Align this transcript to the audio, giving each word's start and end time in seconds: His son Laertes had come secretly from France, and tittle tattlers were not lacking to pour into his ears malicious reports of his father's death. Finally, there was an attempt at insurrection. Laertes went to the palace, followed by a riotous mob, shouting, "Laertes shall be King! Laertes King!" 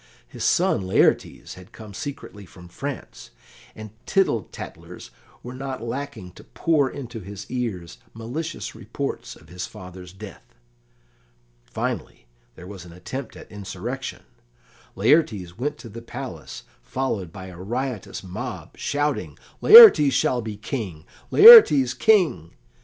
His 0.27 0.43
son 0.43 0.81
Laertes 0.87 1.53
had 1.53 1.71
come 1.71 1.93
secretly 1.93 2.43
from 2.47 2.67
France, 2.69 3.29
and 3.75 3.91
tittle 4.07 4.49
tattlers 4.51 5.11
were 5.43 5.53
not 5.53 5.83
lacking 5.83 6.31
to 6.31 6.43
pour 6.43 6.89
into 6.89 7.19
his 7.19 7.45
ears 7.51 7.99
malicious 8.15 8.73
reports 8.73 9.35
of 9.35 9.49
his 9.49 9.67
father's 9.67 10.11
death. 10.11 10.55
Finally, 11.65 12.25
there 12.55 12.65
was 12.65 12.83
an 12.83 12.91
attempt 12.91 13.35
at 13.35 13.51
insurrection. 13.51 14.23
Laertes 14.95 15.55
went 15.59 15.77
to 15.77 15.87
the 15.87 16.01
palace, 16.01 16.63
followed 16.81 17.31
by 17.31 17.45
a 17.45 17.57
riotous 17.57 18.23
mob, 18.23 18.75
shouting, 18.79 19.37
"Laertes 19.61 20.15
shall 20.15 20.41
be 20.41 20.57
King! 20.57 21.05
Laertes 21.29 21.93
King!" 21.93 22.55